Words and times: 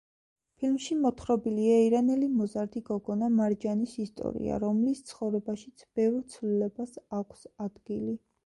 ფილმში 0.61 0.95
მოთხრობილია 1.01 1.75
ირანელი 1.89 2.29
მოზარდი 2.37 2.83
გოგონა 2.89 3.29
მარჯანის 3.35 3.93
ისტორია, 4.07 4.57
რომლის 4.67 5.05
ცხოვრებაშიც 5.13 5.85
ბევრ 6.01 6.21
ცვლილებას 6.33 6.99
აქვს 7.21 7.49
ადგილი. 7.69 8.19